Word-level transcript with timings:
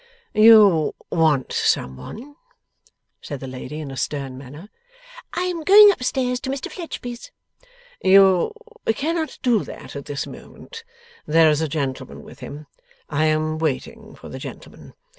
'You 0.33 0.95
want 1.11 1.53
some 1.53 1.95
one?' 1.95 2.35
said 3.21 3.39
the 3.39 3.45
lady 3.45 3.79
in 3.79 3.91
a 3.91 3.95
stern 3.97 4.35
manner. 4.35 4.69
'I 5.33 5.41
am 5.43 5.63
going 5.63 5.91
up 5.91 6.03
stairs 6.03 6.39
to 6.39 6.49
Mr 6.49 6.71
Fledgeby's.' 6.71 7.29
'You 8.01 8.51
cannot 8.95 9.37
do 9.43 9.63
that 9.63 9.95
at 9.95 10.05
this 10.05 10.25
moment. 10.25 10.83
There 11.27 11.51
is 11.51 11.61
a 11.61 11.67
gentleman 11.67 12.23
with 12.23 12.39
him. 12.39 12.65
I 13.09 13.25
am 13.25 13.59
waiting 13.59 14.15
for 14.15 14.27
the 14.27 14.39
gentleman. 14.39 14.95